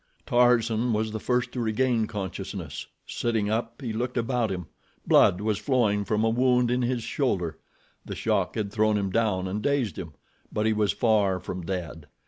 Tarzan 0.25 0.93
was 0.93 1.11
the 1.11 1.19
first 1.19 1.51
to 1.51 1.59
regain 1.59 2.07
consciousness. 2.07 2.87
Sitting 3.05 3.51
up, 3.51 3.83
he 3.83 3.93
looked 3.93 4.17
about 4.17 4.49
him. 4.51 4.65
Blood 5.05 5.39
was 5.41 5.59
flowing 5.59 6.05
from 6.05 6.23
a 6.23 6.29
wound 6.29 6.71
in 6.71 6.81
his 6.81 7.03
shoulder. 7.03 7.59
The 8.03 8.15
shock 8.15 8.55
had 8.55 8.71
thrown 8.71 8.97
him 8.97 9.11
down 9.11 9.47
and 9.47 9.61
dazed 9.61 9.99
him; 9.99 10.13
but 10.51 10.65
he 10.65 10.73
was 10.73 10.91
far 10.91 11.39
from 11.39 11.67
dead. 11.67 12.07